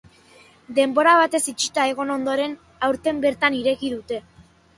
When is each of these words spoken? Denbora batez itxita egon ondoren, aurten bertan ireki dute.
Denbora 0.77 1.13
batez 1.19 1.41
itxita 1.53 1.85
egon 1.91 2.15
ondoren, 2.15 2.57
aurten 2.89 3.21
bertan 3.27 3.61
ireki 3.61 3.95
dute. 3.97 4.21